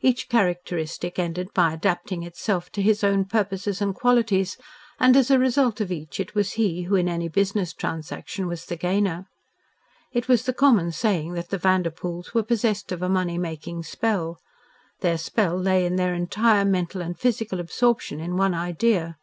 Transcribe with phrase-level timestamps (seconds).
[0.00, 4.56] Each characteristic ended by adapting itself to his own purposes and qualities,
[5.00, 8.66] and as a result of each it was he who in any business transaction was
[8.66, 9.26] the gainer.
[10.12, 14.38] It was the common saying that the Vanderpoels were possessed of a money making spell.
[15.00, 19.16] Their spell lay in their entire mental and physical absorption in one idea.